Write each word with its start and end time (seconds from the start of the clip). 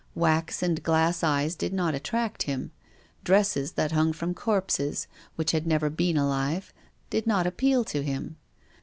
Wax 0.15 0.63
and 0.63 0.81
glass 0.81 1.21
eyes 1.23 1.53
did 1.53 1.73
not 1.73 1.93
attract 1.93 2.41
him. 2.41 2.71
Dresses 3.23 3.73
that 3.73 3.91
hung 3.91 4.13
from 4.13 4.33
corpses, 4.33 5.05
which 5.35 5.51
had 5.51 5.67
never 5.67 5.91
been 5.91 6.17
alive, 6.17 6.73
did 7.11 7.27
not 7.27 7.45
appeal 7.45 7.83
to 7.85 8.01
him. 8.01 8.37